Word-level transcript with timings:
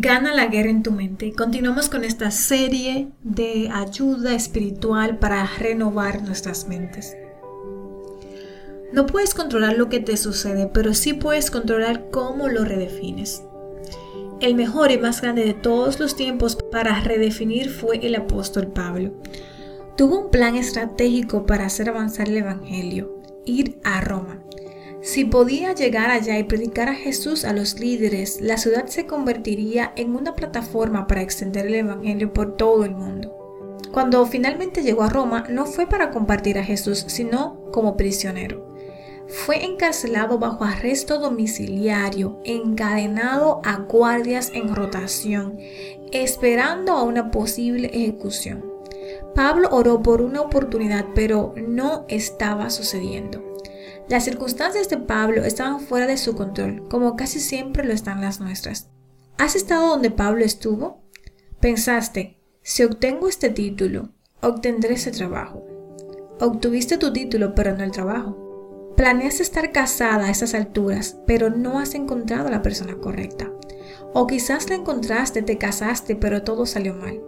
Gana 0.00 0.32
la 0.32 0.46
guerra 0.46 0.70
en 0.70 0.84
tu 0.84 0.92
mente. 0.92 1.32
Continuamos 1.32 1.88
con 1.88 2.04
esta 2.04 2.30
serie 2.30 3.08
de 3.24 3.68
ayuda 3.68 4.32
espiritual 4.32 5.18
para 5.18 5.44
renovar 5.58 6.22
nuestras 6.22 6.68
mentes. 6.68 7.16
No 8.92 9.06
puedes 9.06 9.34
controlar 9.34 9.76
lo 9.76 9.88
que 9.88 9.98
te 9.98 10.16
sucede, 10.16 10.70
pero 10.72 10.94
sí 10.94 11.14
puedes 11.14 11.50
controlar 11.50 12.10
cómo 12.12 12.46
lo 12.46 12.64
redefines. 12.64 13.42
El 14.40 14.54
mejor 14.54 14.92
y 14.92 14.98
más 14.98 15.20
grande 15.20 15.44
de 15.44 15.54
todos 15.54 15.98
los 15.98 16.14
tiempos 16.14 16.54
para 16.70 17.00
redefinir 17.00 17.68
fue 17.68 17.98
el 18.00 18.14
apóstol 18.14 18.68
Pablo. 18.68 19.14
Tuvo 19.96 20.26
un 20.26 20.30
plan 20.30 20.54
estratégico 20.54 21.44
para 21.44 21.66
hacer 21.66 21.88
avanzar 21.88 22.28
el 22.28 22.36
Evangelio, 22.36 23.20
ir 23.44 23.80
a 23.82 24.00
Roma. 24.00 24.38
Si 25.00 25.24
podía 25.24 25.74
llegar 25.74 26.10
allá 26.10 26.38
y 26.38 26.44
predicar 26.44 26.88
a 26.88 26.94
Jesús 26.94 27.44
a 27.44 27.52
los 27.52 27.78
líderes, 27.78 28.40
la 28.40 28.56
ciudad 28.56 28.86
se 28.86 29.06
convertiría 29.06 29.92
en 29.94 30.16
una 30.16 30.34
plataforma 30.34 31.06
para 31.06 31.22
extender 31.22 31.66
el 31.66 31.76
Evangelio 31.76 32.32
por 32.32 32.56
todo 32.56 32.84
el 32.84 32.96
mundo. 32.96 33.34
Cuando 33.92 34.26
finalmente 34.26 34.82
llegó 34.82 35.04
a 35.04 35.08
Roma, 35.08 35.44
no 35.48 35.66
fue 35.66 35.86
para 35.86 36.10
compartir 36.10 36.58
a 36.58 36.64
Jesús, 36.64 37.04
sino 37.06 37.62
como 37.70 37.96
prisionero. 37.96 38.66
Fue 39.28 39.64
encarcelado 39.64 40.38
bajo 40.38 40.64
arresto 40.64 41.18
domiciliario, 41.18 42.40
encadenado 42.44 43.60
a 43.64 43.76
guardias 43.76 44.50
en 44.52 44.74
rotación, 44.74 45.58
esperando 46.12 46.92
a 46.92 47.02
una 47.02 47.30
posible 47.30 47.90
ejecución. 47.92 48.64
Pablo 49.34 49.68
oró 49.70 50.02
por 50.02 50.22
una 50.22 50.40
oportunidad, 50.40 51.06
pero 51.14 51.54
no 51.56 52.04
estaba 52.08 52.70
sucediendo. 52.70 53.42
Las 54.08 54.24
circunstancias 54.24 54.88
de 54.88 54.96
Pablo 54.96 55.44
estaban 55.44 55.80
fuera 55.80 56.06
de 56.06 56.16
su 56.16 56.34
control, 56.34 56.88
como 56.88 57.14
casi 57.14 57.40
siempre 57.40 57.84
lo 57.84 57.92
están 57.92 58.22
las 58.22 58.40
nuestras. 58.40 58.88
¿Has 59.36 59.54
estado 59.54 59.88
donde 59.88 60.10
Pablo 60.10 60.44
estuvo? 60.44 61.04
Pensaste, 61.60 62.40
si 62.62 62.84
obtengo 62.84 63.28
este 63.28 63.50
título, 63.50 64.08
obtendré 64.40 64.94
ese 64.94 65.10
trabajo. 65.10 65.64
Obtuviste 66.40 66.96
tu 66.96 67.12
título, 67.12 67.54
pero 67.54 67.76
no 67.76 67.84
el 67.84 67.90
trabajo. 67.90 68.94
Planeas 68.96 69.40
estar 69.40 69.72
casada 69.72 70.26
a 70.26 70.30
esas 70.30 70.54
alturas, 70.54 71.18
pero 71.26 71.50
no 71.50 71.78
has 71.78 71.94
encontrado 71.94 72.48
a 72.48 72.50
la 72.50 72.62
persona 72.62 72.96
correcta. 72.96 73.52
O 74.14 74.26
quizás 74.26 74.70
la 74.70 74.76
encontraste, 74.76 75.42
te 75.42 75.58
casaste, 75.58 76.16
pero 76.16 76.42
todo 76.42 76.64
salió 76.64 76.94
mal. 76.94 77.20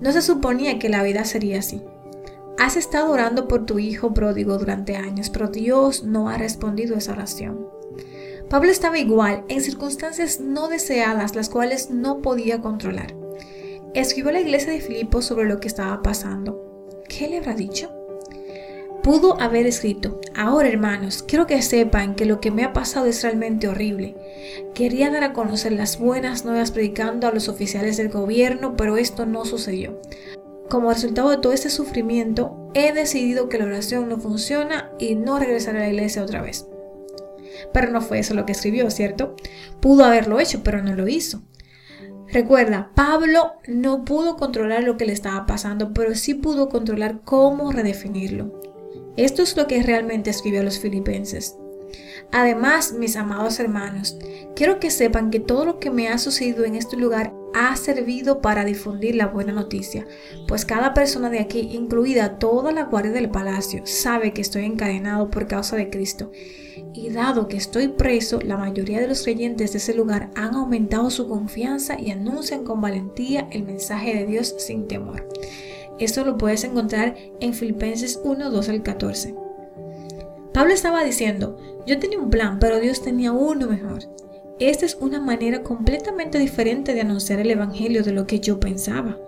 No 0.00 0.12
se 0.12 0.22
suponía 0.22 0.78
que 0.78 0.88
la 0.88 1.02
vida 1.02 1.24
sería 1.24 1.58
así. 1.58 1.82
Has 2.58 2.76
estado 2.76 3.12
orando 3.12 3.48
por 3.48 3.66
tu 3.66 3.78
hijo 3.78 4.14
pródigo 4.14 4.56
durante 4.56 4.96
años, 4.96 5.28
pero 5.28 5.48
Dios 5.48 6.04
no 6.04 6.30
ha 6.30 6.38
respondido 6.38 6.94
a 6.94 6.98
esa 6.98 7.12
oración. 7.12 7.68
Pablo 8.48 8.70
estaba 8.70 8.98
igual, 8.98 9.44
en 9.48 9.60
circunstancias 9.60 10.40
no 10.40 10.68
deseadas, 10.68 11.34
las 11.34 11.50
cuales 11.50 11.90
no 11.90 12.22
podía 12.22 12.62
controlar. 12.62 13.14
Escribió 13.92 14.30
a 14.30 14.32
la 14.34 14.40
iglesia 14.40 14.72
de 14.72 14.80
Filipos 14.80 15.26
sobre 15.26 15.46
lo 15.46 15.60
que 15.60 15.68
estaba 15.68 16.02
pasando. 16.02 16.94
¿Qué 17.08 17.28
le 17.28 17.38
habrá 17.38 17.54
dicho? 17.54 17.90
Pudo 19.02 19.40
haber 19.40 19.66
escrito, 19.66 20.20
ahora 20.34 20.68
hermanos, 20.68 21.22
quiero 21.22 21.46
que 21.46 21.60
sepan 21.62 22.14
que 22.14 22.24
lo 22.24 22.40
que 22.40 22.50
me 22.50 22.64
ha 22.64 22.72
pasado 22.72 23.06
es 23.06 23.22
realmente 23.22 23.68
horrible. 23.68 24.16
Quería 24.74 25.10
dar 25.10 25.24
a 25.24 25.32
conocer 25.32 25.72
las 25.72 25.98
buenas 25.98 26.44
nuevas 26.44 26.72
predicando 26.72 27.28
a 27.28 27.32
los 27.32 27.48
oficiales 27.48 27.98
del 27.98 28.08
gobierno, 28.08 28.76
pero 28.76 28.96
esto 28.96 29.26
no 29.26 29.44
sucedió. 29.44 30.00
Como 30.68 30.90
resultado 30.90 31.30
de 31.30 31.38
todo 31.38 31.52
este 31.52 31.70
sufrimiento, 31.70 32.70
he 32.74 32.92
decidido 32.92 33.48
que 33.48 33.58
la 33.58 33.66
oración 33.66 34.08
no 34.08 34.18
funciona 34.18 34.90
y 34.98 35.14
no 35.14 35.38
regresaré 35.38 35.78
a 35.78 35.82
la 35.82 35.88
iglesia 35.90 36.22
otra 36.22 36.42
vez. 36.42 36.66
Pero 37.72 37.90
no 37.90 38.00
fue 38.00 38.18
eso 38.18 38.34
lo 38.34 38.46
que 38.46 38.52
escribió, 38.52 38.90
¿cierto? 38.90 39.36
Pudo 39.80 40.04
haberlo 40.04 40.40
hecho, 40.40 40.62
pero 40.64 40.82
no 40.82 40.94
lo 40.94 41.06
hizo. 41.08 41.42
Recuerda, 42.28 42.90
Pablo 42.94 43.52
no 43.68 44.04
pudo 44.04 44.36
controlar 44.36 44.82
lo 44.82 44.96
que 44.96 45.06
le 45.06 45.12
estaba 45.12 45.46
pasando, 45.46 45.94
pero 45.94 46.14
sí 46.16 46.34
pudo 46.34 46.68
controlar 46.68 47.20
cómo 47.24 47.70
redefinirlo. 47.70 48.60
Esto 49.16 49.42
es 49.42 49.56
lo 49.56 49.68
que 49.68 49.82
realmente 49.82 50.30
escribió 50.30 50.60
a 50.60 50.64
los 50.64 50.80
filipenses. 50.80 51.56
Además, 52.32 52.92
mis 52.92 53.16
amados 53.16 53.60
hermanos, 53.60 54.18
quiero 54.56 54.80
que 54.80 54.90
sepan 54.90 55.30
que 55.30 55.38
todo 55.38 55.64
lo 55.64 55.78
que 55.78 55.90
me 55.90 56.08
ha 56.08 56.18
sucedido 56.18 56.64
en 56.64 56.74
este 56.74 56.96
lugar 56.96 57.32
ha 57.58 57.74
servido 57.74 58.42
para 58.42 58.66
difundir 58.66 59.14
la 59.14 59.28
buena 59.28 59.50
noticia, 59.50 60.06
pues 60.46 60.66
cada 60.66 60.92
persona 60.92 61.30
de 61.30 61.40
aquí, 61.40 61.70
incluida 61.72 62.38
toda 62.38 62.70
la 62.70 62.84
guardia 62.84 63.12
del 63.12 63.30
palacio, 63.30 63.80
sabe 63.86 64.34
que 64.34 64.42
estoy 64.42 64.64
encadenado 64.66 65.30
por 65.30 65.46
causa 65.46 65.74
de 65.74 65.88
Cristo. 65.88 66.30
Y 66.92 67.08
dado 67.08 67.48
que 67.48 67.56
estoy 67.56 67.88
preso, 67.88 68.40
la 68.42 68.58
mayoría 68.58 69.00
de 69.00 69.08
los 69.08 69.22
creyentes 69.22 69.72
de 69.72 69.78
ese 69.78 69.94
lugar 69.94 70.30
han 70.34 70.54
aumentado 70.54 71.08
su 71.08 71.28
confianza 71.28 71.98
y 71.98 72.10
anuncian 72.10 72.62
con 72.62 72.82
valentía 72.82 73.48
el 73.50 73.62
mensaje 73.62 74.14
de 74.14 74.26
Dios 74.26 74.54
sin 74.58 74.86
temor. 74.86 75.26
Esto 75.98 76.26
lo 76.26 76.36
puedes 76.36 76.62
encontrar 76.64 77.16
en 77.40 77.54
Filipenses 77.54 78.20
1, 78.22 78.50
2 78.50 78.68
al 78.68 78.82
14. 78.82 79.34
Pablo 80.52 80.74
estaba 80.74 81.04
diciendo, 81.04 81.58
yo 81.86 81.98
tenía 81.98 82.18
un 82.18 82.28
plan, 82.28 82.58
pero 82.58 82.80
Dios 82.80 83.02
tenía 83.02 83.32
uno 83.32 83.66
mejor. 83.66 84.00
Esta 84.58 84.86
es 84.86 84.96
una 85.00 85.20
manera 85.20 85.62
completamente 85.62 86.38
diferente 86.38 86.94
de 86.94 87.02
anunciar 87.02 87.40
el 87.40 87.50
Evangelio 87.50 88.02
de 88.02 88.12
lo 88.12 88.26
que 88.26 88.40
yo 88.40 88.58
pensaba. 88.58 89.18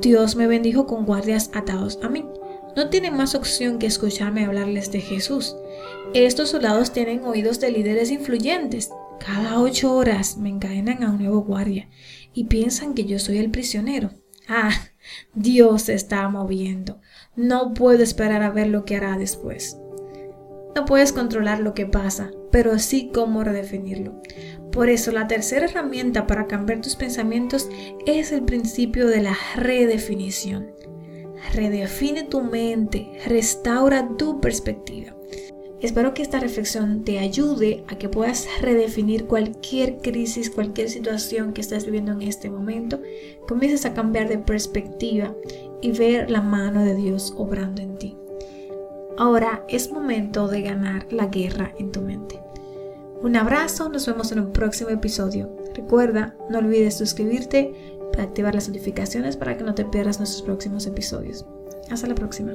Dios 0.00 0.36
me 0.36 0.46
bendijo 0.46 0.86
con 0.86 1.04
guardias 1.04 1.50
atados 1.52 1.98
a 2.02 2.08
mí. 2.08 2.24
No 2.74 2.88
tienen 2.88 3.16
más 3.16 3.34
opción 3.34 3.78
que 3.78 3.86
escucharme 3.86 4.44
hablarles 4.44 4.90
de 4.90 5.00
Jesús. 5.00 5.54
Estos 6.14 6.50
soldados 6.50 6.92
tienen 6.92 7.24
oídos 7.24 7.60
de 7.60 7.70
líderes 7.70 8.10
influyentes. 8.10 8.90
Cada 9.24 9.60
ocho 9.60 9.94
horas 9.94 10.38
me 10.38 10.48
encadenan 10.48 11.02
a 11.02 11.10
un 11.10 11.18
nuevo 11.18 11.42
guardia 11.42 11.88
y 12.32 12.44
piensan 12.44 12.94
que 12.94 13.04
yo 13.04 13.18
soy 13.18 13.38
el 13.38 13.50
prisionero. 13.50 14.10
Ah, 14.48 14.72
Dios 15.34 15.82
se 15.82 15.94
está 15.94 16.26
moviendo. 16.28 17.00
No 17.36 17.74
puedo 17.74 18.02
esperar 18.02 18.42
a 18.42 18.50
ver 18.50 18.68
lo 18.68 18.84
que 18.84 18.96
hará 18.96 19.16
después. 19.18 19.78
No 20.74 20.84
puedes 20.84 21.12
controlar 21.12 21.60
lo 21.60 21.72
que 21.72 21.86
pasa, 21.86 22.32
pero 22.50 22.78
sí 22.78 23.10
cómo 23.14 23.44
redefinirlo. 23.44 24.20
Por 24.72 24.88
eso 24.88 25.12
la 25.12 25.28
tercera 25.28 25.66
herramienta 25.66 26.26
para 26.26 26.46
cambiar 26.46 26.80
tus 26.80 26.96
pensamientos 26.96 27.68
es 28.06 28.32
el 28.32 28.42
principio 28.42 29.06
de 29.06 29.22
la 29.22 29.36
redefinición. 29.54 30.72
Redefine 31.52 32.24
tu 32.24 32.42
mente, 32.42 33.08
restaura 33.26 34.08
tu 34.16 34.40
perspectiva. 34.40 35.14
Espero 35.80 36.14
que 36.14 36.22
esta 36.22 36.40
reflexión 36.40 37.04
te 37.04 37.18
ayude 37.18 37.84
a 37.88 37.98
que 37.98 38.08
puedas 38.08 38.48
redefinir 38.60 39.26
cualquier 39.26 39.98
crisis, 39.98 40.48
cualquier 40.50 40.88
situación 40.88 41.52
que 41.52 41.60
estés 41.60 41.84
viviendo 41.84 42.12
en 42.12 42.22
este 42.22 42.50
momento. 42.50 43.00
Comiences 43.46 43.84
a 43.84 43.92
cambiar 43.92 44.28
de 44.28 44.38
perspectiva 44.38 45.36
y 45.82 45.92
ver 45.92 46.30
la 46.30 46.40
mano 46.40 46.82
de 46.82 46.94
Dios 46.94 47.34
obrando 47.36 47.82
en 47.82 47.98
ti. 47.98 48.16
Ahora 49.16 49.64
es 49.68 49.92
momento 49.92 50.48
de 50.48 50.62
ganar 50.62 51.06
la 51.10 51.26
guerra 51.26 51.72
en 51.78 51.92
tu 51.92 52.00
mente. 52.00 52.40
Un 53.22 53.36
abrazo, 53.36 53.88
nos 53.88 54.06
vemos 54.06 54.32
en 54.32 54.40
un 54.40 54.52
próximo 54.52 54.90
episodio. 54.90 55.50
Recuerda, 55.74 56.34
no 56.50 56.58
olvides 56.58 56.98
suscribirte 56.98 57.72
para 58.12 58.24
activar 58.24 58.54
las 58.54 58.68
notificaciones 58.68 59.36
para 59.36 59.56
que 59.56 59.64
no 59.64 59.74
te 59.74 59.84
pierdas 59.84 60.18
nuestros 60.18 60.42
próximos 60.42 60.86
episodios. 60.86 61.46
Hasta 61.90 62.06
la 62.06 62.14
próxima. 62.14 62.52